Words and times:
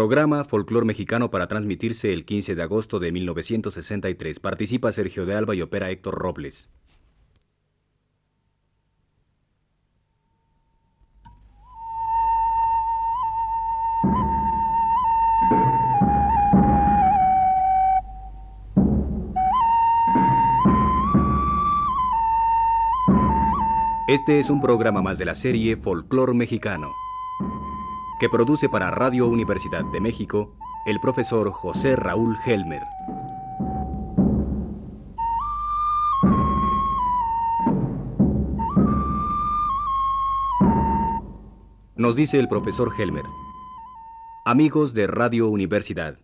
Programa 0.00 0.46
Folclor 0.46 0.86
Mexicano 0.86 1.30
para 1.30 1.46
transmitirse 1.46 2.10
el 2.14 2.24
15 2.24 2.54
de 2.54 2.62
agosto 2.62 2.98
de 3.00 3.12
1963. 3.12 4.40
Participa 4.40 4.92
Sergio 4.92 5.26
de 5.26 5.34
Alba 5.34 5.54
y 5.54 5.60
opera 5.60 5.90
Héctor 5.90 6.14
Robles. 6.14 6.70
Este 24.08 24.38
es 24.38 24.48
un 24.48 24.62
programa 24.62 25.02
más 25.02 25.18
de 25.18 25.26
la 25.26 25.34
serie 25.34 25.76
Folclor 25.76 26.32
Mexicano 26.32 26.90
que 28.20 28.28
produce 28.28 28.68
para 28.68 28.90
Radio 28.90 29.26
Universidad 29.26 29.82
de 29.82 29.98
México 29.98 30.54
el 30.84 31.00
profesor 31.00 31.50
José 31.52 31.96
Raúl 31.96 32.36
Helmer. 32.44 32.82
Nos 41.96 42.14
dice 42.14 42.38
el 42.38 42.46
profesor 42.46 42.92
Helmer. 42.96 43.24
Amigos 44.44 44.92
de 44.92 45.06
Radio 45.06 45.48
Universidad. 45.48 46.18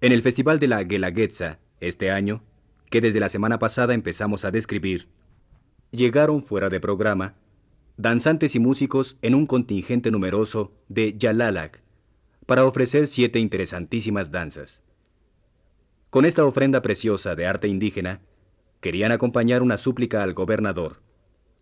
En 0.00 0.12
el 0.12 0.22
Festival 0.22 0.58
de 0.58 0.68
la 0.68 0.84
Guelaguetza, 0.84 1.58
este 1.80 2.10
año, 2.10 2.42
que 2.90 3.02
desde 3.02 3.20
la 3.20 3.28
semana 3.28 3.58
pasada 3.58 3.92
empezamos 3.92 4.46
a 4.46 4.50
describir, 4.50 5.10
llegaron 5.90 6.42
fuera 6.42 6.70
de 6.70 6.80
programa 6.80 7.34
danzantes 7.98 8.54
y 8.54 8.60
músicos 8.60 9.18
en 9.22 9.34
un 9.34 9.44
contingente 9.44 10.12
numeroso 10.12 10.72
de 10.88 11.18
Yalalac 11.18 11.82
para 12.46 12.64
ofrecer 12.64 13.08
siete 13.08 13.40
interesantísimas 13.40 14.30
danzas. 14.30 14.82
Con 16.08 16.24
esta 16.24 16.44
ofrenda 16.44 16.80
preciosa 16.80 17.34
de 17.34 17.46
arte 17.46 17.66
indígena, 17.66 18.20
querían 18.80 19.10
acompañar 19.10 19.62
una 19.62 19.76
súplica 19.76 20.22
al 20.22 20.32
gobernador, 20.32 21.02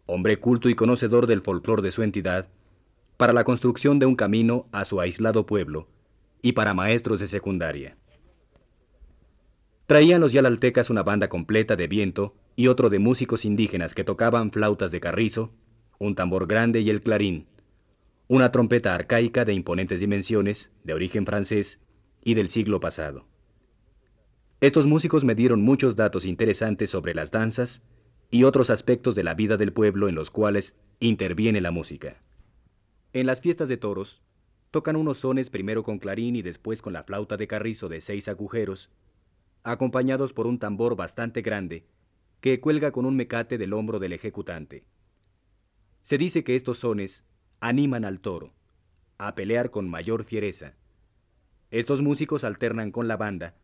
hombre 0.04 0.38
culto 0.38 0.68
y 0.68 0.74
conocedor 0.74 1.26
del 1.26 1.40
folclor 1.40 1.80
de 1.80 1.90
su 1.90 2.02
entidad, 2.02 2.48
para 3.16 3.32
la 3.32 3.44
construcción 3.44 3.98
de 3.98 4.04
un 4.04 4.14
camino 4.14 4.68
a 4.72 4.84
su 4.84 5.00
aislado 5.00 5.46
pueblo 5.46 5.88
y 6.42 6.52
para 6.52 6.74
maestros 6.74 7.18
de 7.18 7.28
secundaria. 7.28 7.96
Traían 9.86 10.20
los 10.20 10.32
yalaltecas 10.32 10.90
una 10.90 11.02
banda 11.02 11.30
completa 11.30 11.76
de 11.76 11.86
viento 11.88 12.34
y 12.56 12.66
otro 12.66 12.90
de 12.90 12.98
músicos 12.98 13.46
indígenas 13.46 13.94
que 13.94 14.04
tocaban 14.04 14.50
flautas 14.52 14.90
de 14.90 15.00
carrizo, 15.00 15.54
un 15.98 16.14
tambor 16.14 16.46
grande 16.46 16.80
y 16.80 16.90
el 16.90 17.02
clarín, 17.02 17.46
una 18.28 18.50
trompeta 18.50 18.94
arcaica 18.94 19.44
de 19.44 19.54
imponentes 19.54 20.00
dimensiones, 20.00 20.72
de 20.84 20.94
origen 20.94 21.26
francés 21.26 21.80
y 22.24 22.34
del 22.34 22.48
siglo 22.48 22.80
pasado. 22.80 23.26
Estos 24.60 24.86
músicos 24.86 25.24
me 25.24 25.34
dieron 25.34 25.62
muchos 25.62 25.96
datos 25.96 26.24
interesantes 26.24 26.90
sobre 26.90 27.14
las 27.14 27.30
danzas 27.30 27.82
y 28.30 28.44
otros 28.44 28.70
aspectos 28.70 29.14
de 29.14 29.22
la 29.22 29.34
vida 29.34 29.56
del 29.56 29.72
pueblo 29.72 30.08
en 30.08 30.14
los 30.14 30.30
cuales 30.30 30.74
interviene 30.98 31.60
la 31.60 31.70
música. 31.70 32.22
En 33.12 33.26
las 33.26 33.40
fiestas 33.40 33.68
de 33.68 33.76
toros, 33.76 34.22
tocan 34.70 34.96
unos 34.96 35.18
sones 35.18 35.50
primero 35.50 35.84
con 35.84 35.98
clarín 35.98 36.36
y 36.36 36.42
después 36.42 36.82
con 36.82 36.92
la 36.92 37.04
flauta 37.04 37.36
de 37.36 37.46
carrizo 37.46 37.88
de 37.88 38.00
seis 38.00 38.28
agujeros, 38.28 38.90
acompañados 39.62 40.32
por 40.32 40.46
un 40.46 40.58
tambor 40.58 40.96
bastante 40.96 41.42
grande 41.42 41.86
que 42.40 42.60
cuelga 42.60 42.90
con 42.92 43.06
un 43.06 43.16
mecate 43.16 43.58
del 43.58 43.72
hombro 43.72 43.98
del 43.98 44.12
ejecutante. 44.12 44.84
Se 46.06 46.18
dice 46.18 46.44
que 46.44 46.54
estos 46.54 46.78
sones 46.78 47.24
animan 47.58 48.04
al 48.04 48.20
toro 48.20 48.52
a 49.18 49.34
pelear 49.34 49.70
con 49.70 49.88
mayor 49.90 50.22
fiereza. 50.22 50.74
Estos 51.72 52.00
músicos 52.00 52.44
alternan 52.44 52.92
con 52.92 53.08
la 53.08 53.16
banda 53.16 53.56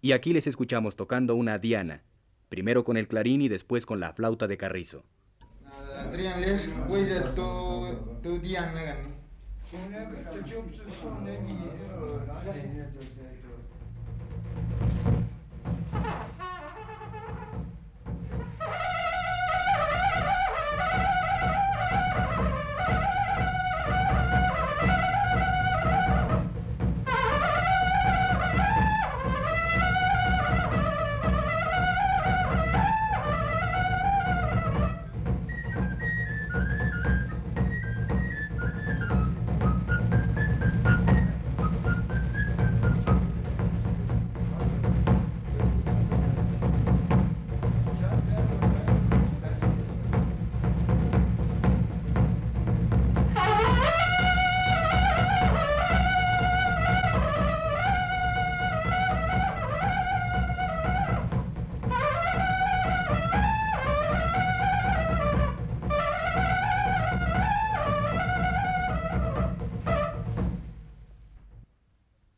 y 0.00 0.12
aquí 0.12 0.32
les 0.32 0.46
escuchamos 0.46 0.96
tocando 0.96 1.34
una 1.34 1.58
diana, 1.58 2.02
primero 2.48 2.82
con 2.82 2.96
el 2.96 3.08
clarín 3.08 3.42
y 3.42 3.50
después 3.50 3.84
con 3.84 4.00
la 4.00 4.14
flauta 4.14 4.46
de 4.46 4.56
carrizo. 4.56 5.04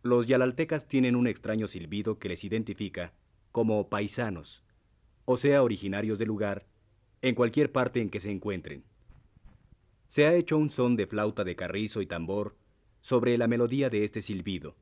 Los 0.05 0.27
yalaltecas 0.27 0.87
tienen 0.87 1.17
un 1.17 1.27
extraño 1.27 1.67
silbido 1.67 2.19
que 2.19 2.29
les 2.29 2.45
identifica 2.45 3.15
como 3.53 3.89
paisanos, 3.89 4.63
o 5.25 5.39
sea, 5.39 5.63
originarios 5.63 6.19
del 6.19 6.29
lugar, 6.29 6.67
en 7.23 7.35
cualquier 7.35 7.73
parte 7.73 8.03
en 8.03 8.11
que 8.11 8.21
se 8.21 8.31
encuentren. 8.31 8.85
Se 10.09 10.27
ha 10.27 10.35
hecho 10.35 10.59
un 10.59 10.69
son 10.69 10.97
de 10.97 11.07
flauta 11.07 11.43
de 11.43 11.57
carrizo 11.57 12.03
y 12.03 12.07
tambor 12.07 12.55
sobre 13.01 13.39
la 13.39 13.49
melodía 13.49 13.89
de 13.89 14.05
este 14.05 14.21
silbido, 14.21 14.77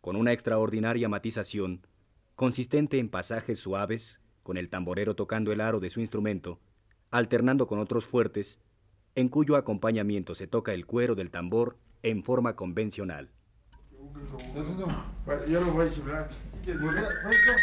con 0.00 0.16
una 0.16 0.32
extraordinaria 0.32 1.06
matización 1.06 1.86
consistente 2.34 2.98
en 2.98 3.10
pasajes 3.10 3.58
suaves, 3.58 4.22
con 4.42 4.56
el 4.56 4.70
tamborero 4.70 5.14
tocando 5.14 5.52
el 5.52 5.60
aro 5.60 5.80
de 5.80 5.90
su 5.90 6.00
instrumento, 6.00 6.60
alternando 7.10 7.66
con 7.66 7.78
otros 7.78 8.06
fuertes, 8.06 8.58
en 9.16 9.28
cuyo 9.28 9.56
acompañamiento 9.56 10.34
se 10.34 10.46
toca 10.46 10.72
el 10.72 10.86
cuero 10.86 11.14
del 11.14 11.30
tambor 11.30 11.76
en 12.02 12.24
forma 12.24 12.56
convencional. 12.56 13.35
Yellow, 15.48 15.72
white, 15.72 16.04
black. 16.04 16.30
Burada, 16.66 17.02
burada. 17.24 17.56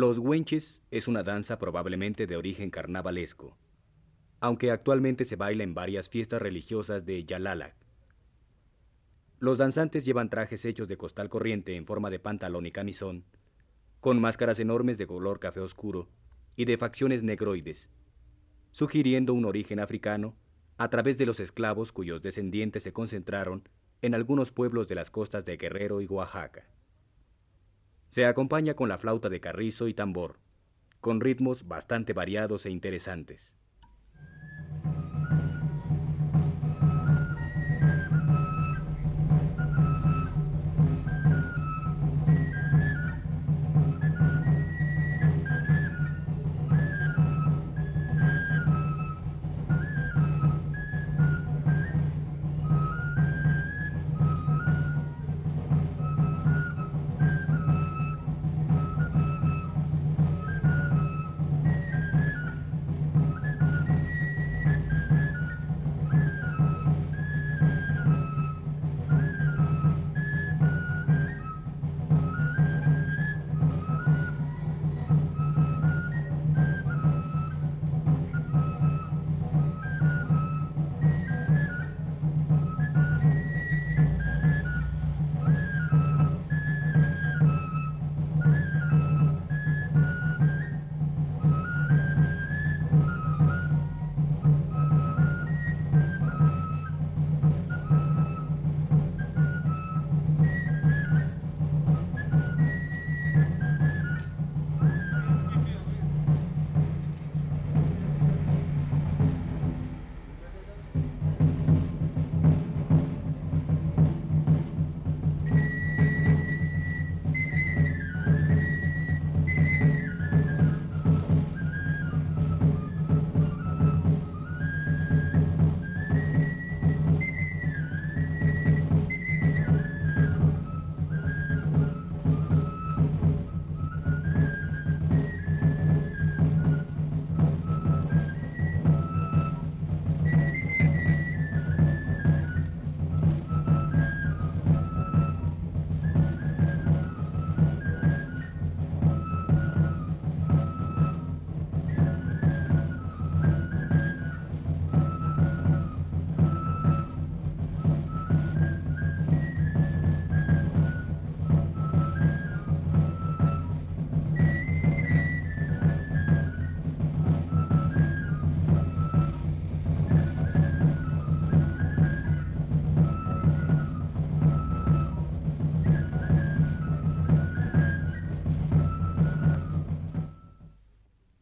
Los 0.00 0.18
huenches 0.18 0.84
es 0.92 1.08
una 1.08 1.24
danza 1.24 1.58
probablemente 1.58 2.28
de 2.28 2.36
origen 2.36 2.70
carnavalesco, 2.70 3.56
aunque 4.38 4.70
actualmente 4.70 5.24
se 5.24 5.34
baila 5.34 5.64
en 5.64 5.74
varias 5.74 6.08
fiestas 6.08 6.40
religiosas 6.40 7.04
de 7.04 7.24
Yalalac. 7.24 7.74
Los 9.40 9.58
danzantes 9.58 10.04
llevan 10.04 10.30
trajes 10.30 10.64
hechos 10.64 10.86
de 10.86 10.96
costal 10.96 11.28
corriente 11.28 11.74
en 11.74 11.84
forma 11.84 12.10
de 12.10 12.20
pantalón 12.20 12.64
y 12.64 12.70
camisón, 12.70 13.24
con 13.98 14.20
máscaras 14.20 14.60
enormes 14.60 14.98
de 14.98 15.08
color 15.08 15.40
café 15.40 15.58
oscuro 15.58 16.08
y 16.54 16.64
de 16.64 16.78
facciones 16.78 17.24
negroides, 17.24 17.90
sugiriendo 18.70 19.34
un 19.34 19.46
origen 19.46 19.80
africano 19.80 20.36
a 20.76 20.90
través 20.90 21.18
de 21.18 21.26
los 21.26 21.40
esclavos 21.40 21.90
cuyos 21.90 22.22
descendientes 22.22 22.84
se 22.84 22.92
concentraron 22.92 23.68
en 24.00 24.14
algunos 24.14 24.52
pueblos 24.52 24.86
de 24.86 24.94
las 24.94 25.10
costas 25.10 25.44
de 25.44 25.56
Guerrero 25.56 26.00
y 26.00 26.06
Oaxaca. 26.06 26.68
Se 28.08 28.26
acompaña 28.26 28.74
con 28.74 28.88
la 28.88 28.98
flauta 28.98 29.28
de 29.28 29.40
carrizo 29.40 29.86
y 29.86 29.94
tambor, 29.94 30.38
con 31.00 31.20
ritmos 31.20 31.68
bastante 31.68 32.12
variados 32.12 32.66
e 32.66 32.70
interesantes. 32.70 33.54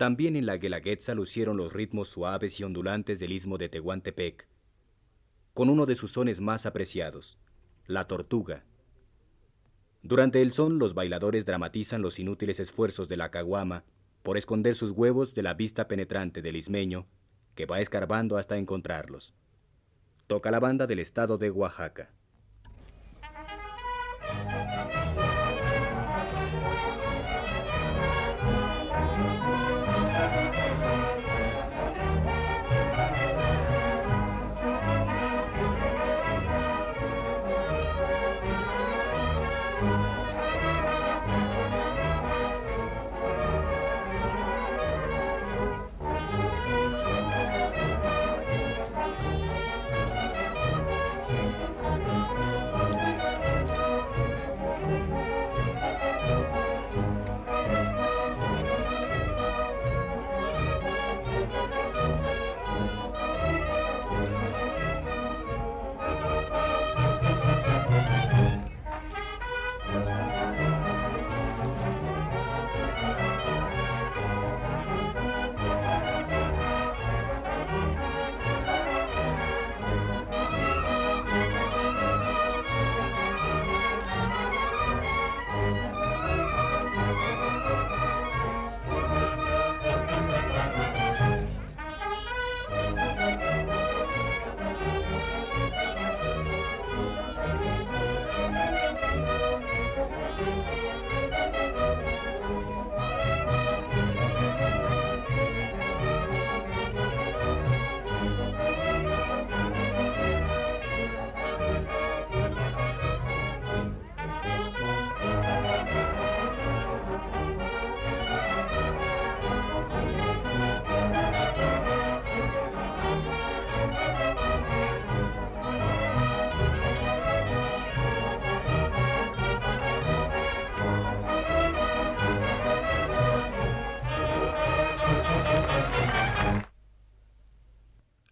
También 0.06 0.36
en 0.36 0.46
la 0.46 0.56
Guelaguetza 0.56 1.16
lucieron 1.16 1.56
los 1.56 1.72
ritmos 1.72 2.06
suaves 2.06 2.60
y 2.60 2.62
ondulantes 2.62 3.18
del 3.18 3.32
istmo 3.32 3.58
de 3.58 3.68
Tehuantepec, 3.68 4.46
con 5.52 5.68
uno 5.68 5.84
de 5.84 5.96
sus 5.96 6.12
sones 6.12 6.40
más 6.40 6.64
apreciados, 6.64 7.40
la 7.88 8.06
tortuga. 8.06 8.62
Durante 10.04 10.42
el 10.42 10.52
son, 10.52 10.78
los 10.78 10.94
bailadores 10.94 11.44
dramatizan 11.44 12.02
los 12.02 12.20
inútiles 12.20 12.60
esfuerzos 12.60 13.08
de 13.08 13.16
la 13.16 13.32
caguama 13.32 13.82
por 14.22 14.38
esconder 14.38 14.76
sus 14.76 14.92
huevos 14.92 15.34
de 15.34 15.42
la 15.42 15.54
vista 15.54 15.88
penetrante 15.88 16.40
del 16.40 16.54
ismeño, 16.54 17.08
que 17.56 17.66
va 17.66 17.80
escarbando 17.80 18.38
hasta 18.38 18.58
encontrarlos. 18.58 19.34
Toca 20.28 20.52
la 20.52 20.60
banda 20.60 20.86
del 20.86 21.00
estado 21.00 21.36
de 21.36 21.50
Oaxaca. 21.50 22.12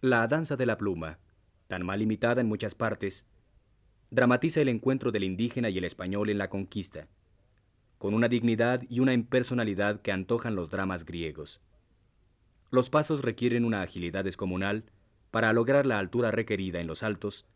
La 0.07 0.27
danza 0.27 0.55
de 0.55 0.67
la 0.67 0.77
pluma, 0.77 1.17
tan 1.67 1.83
mal 1.83 1.99
imitada 1.99 2.39
en 2.39 2.47
muchas 2.47 2.75
partes, 2.75 3.25
dramatiza 4.11 4.61
el 4.61 4.69
encuentro 4.69 5.11
del 5.11 5.23
indígena 5.23 5.71
y 5.71 5.79
el 5.79 5.83
español 5.83 6.29
en 6.29 6.37
la 6.37 6.47
conquista, 6.47 7.07
con 7.97 8.13
una 8.13 8.27
dignidad 8.27 8.83
y 8.87 8.99
una 8.99 9.13
impersonalidad 9.13 10.03
que 10.03 10.11
antojan 10.11 10.53
los 10.53 10.69
dramas 10.69 11.05
griegos. 11.05 11.59
Los 12.69 12.91
pasos 12.91 13.23
requieren 13.23 13.65
una 13.65 13.81
agilidad 13.81 14.23
descomunal 14.23 14.83
para 15.31 15.51
lograr 15.53 15.87
la 15.87 15.97
altura 15.97 16.29
requerida 16.29 16.79
en 16.79 16.85
los 16.85 17.01
altos, 17.01 17.47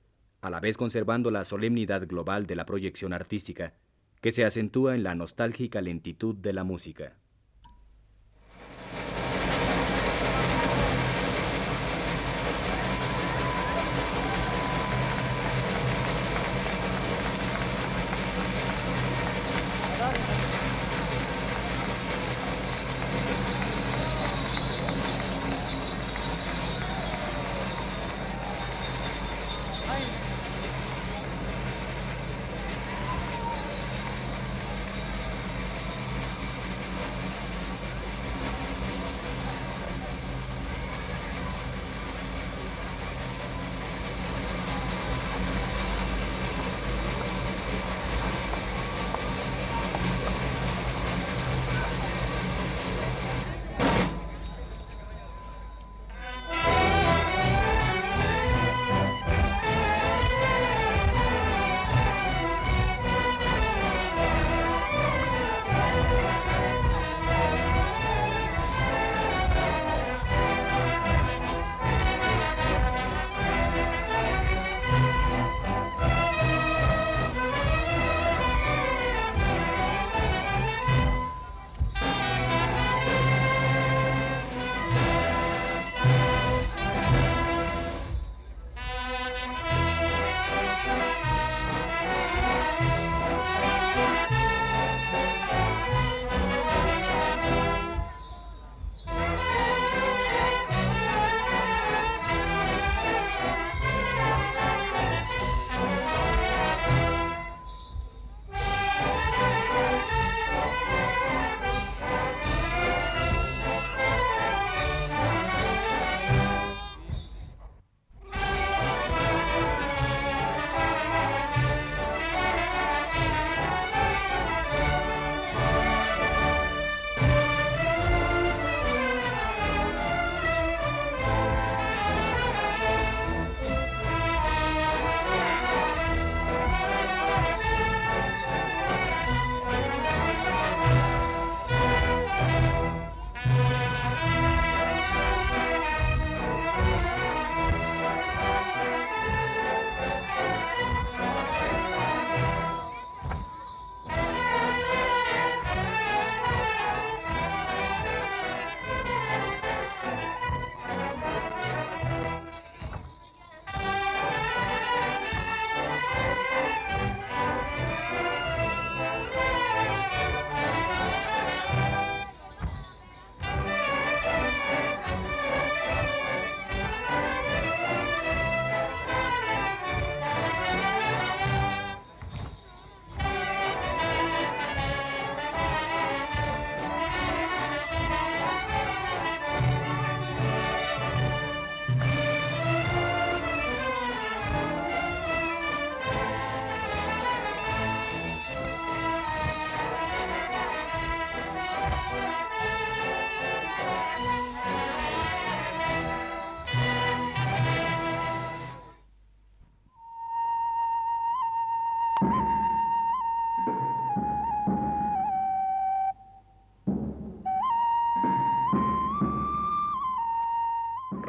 a 0.41 0.49
la 0.49 0.59
vez 0.59 0.75
conservando 0.75 1.29
la 1.29 1.43
solemnidad 1.43 2.07
global 2.07 2.47
de 2.47 2.55
la 2.55 2.65
proyección 2.65 3.13
artística, 3.13 3.75
que 4.21 4.31
se 4.31 4.43
acentúa 4.43 4.95
en 4.95 5.03
la 5.03 5.13
nostálgica 5.13 5.81
lentitud 5.81 6.35
de 6.35 6.53
la 6.53 6.63
música. 6.63 7.15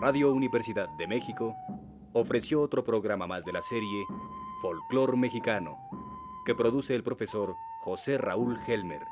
Radio 0.01 0.33
Universidad 0.33 0.89
de 0.97 1.07
México 1.07 1.55
ofreció 2.15 2.63
otro 2.63 2.83
programa 2.83 3.27
más 3.27 3.45
de 3.45 3.53
la 3.53 3.61
serie 3.61 4.07
Folclor 4.63 5.15
Mexicano, 5.19 5.77
que 6.47 6.55
produce 6.55 6.95
el 6.95 7.03
profesor 7.03 7.55
José 7.83 8.17
Raúl 8.17 8.59
Helmer. 8.67 9.03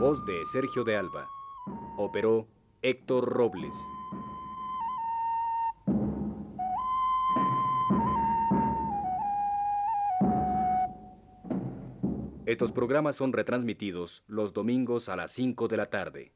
Voz 0.00 0.26
de 0.26 0.44
Sergio 0.46 0.82
de 0.82 0.96
Alba. 0.96 1.28
Operó 1.96 2.48
Héctor 2.82 3.26
Robles. 3.28 3.76
Estos 12.50 12.72
programas 12.72 13.14
son 13.14 13.32
retransmitidos 13.32 14.24
los 14.26 14.52
domingos 14.52 15.08
a 15.08 15.14
las 15.14 15.30
5 15.30 15.68
de 15.68 15.76
la 15.76 15.86
tarde. 15.86 16.32